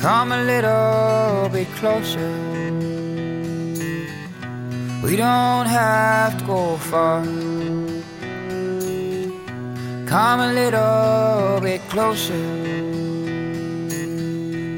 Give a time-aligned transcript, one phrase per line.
[0.00, 2.30] Come a little bit closer.
[5.02, 7.24] We don't have to go far.
[10.06, 12.32] Come a little bit closer.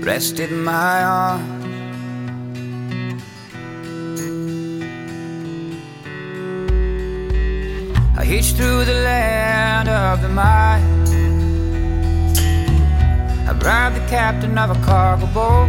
[0.03, 1.61] Rest in my arms.
[8.17, 11.10] I hitched through the land of the mine.
[13.61, 15.69] Bribed the captain of a cargo boat.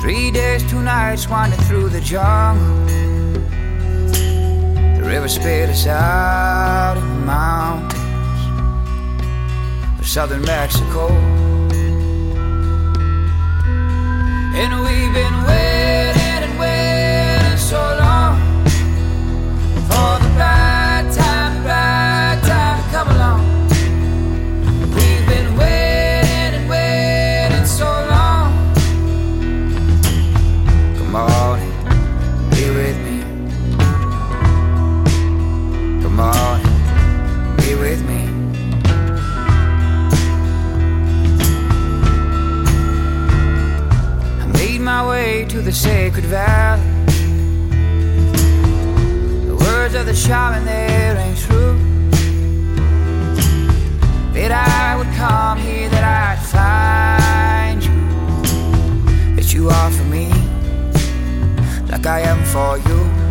[0.00, 2.86] Three days, two nights, winding through the jungle.
[4.96, 8.00] The river spit us out in the mountains
[9.98, 11.08] of southern Mexico.
[14.54, 15.35] And we've been
[45.16, 46.82] way to the sacred valley.
[49.50, 51.74] The words of the shaman there rang true.
[54.34, 57.98] That I would come here, that I'd find you.
[59.36, 60.26] That you are for me,
[61.90, 63.25] like I am for you.